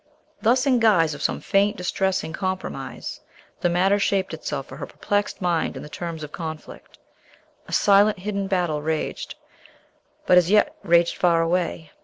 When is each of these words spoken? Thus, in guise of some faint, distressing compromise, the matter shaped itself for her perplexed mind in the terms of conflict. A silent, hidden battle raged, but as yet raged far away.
Thus, 0.41 0.65
in 0.65 0.79
guise 0.79 1.13
of 1.13 1.21
some 1.21 1.39
faint, 1.41 1.77
distressing 1.77 2.33
compromise, 2.33 3.21
the 3.59 3.69
matter 3.69 3.99
shaped 3.99 4.33
itself 4.33 4.65
for 4.65 4.77
her 4.77 4.87
perplexed 4.87 5.43
mind 5.43 5.77
in 5.77 5.83
the 5.83 5.89
terms 5.89 6.23
of 6.23 6.31
conflict. 6.31 6.97
A 7.67 7.71
silent, 7.71 8.17
hidden 8.17 8.47
battle 8.47 8.81
raged, 8.81 9.35
but 10.25 10.39
as 10.39 10.49
yet 10.49 10.75
raged 10.81 11.17
far 11.17 11.43
away. 11.43 11.91